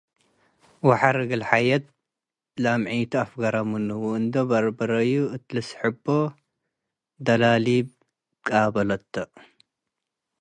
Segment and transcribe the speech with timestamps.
[0.87, 1.83] ወሐር እግል ሐየት
[2.61, 6.05] ለአምዒቱ አፍገረ ምኑ' ወእንዶ በርበረዩ እት ልስሕቦ፣
[7.25, 7.87] ደላ'ሊብ
[8.43, 9.13] ትቃበለቶ።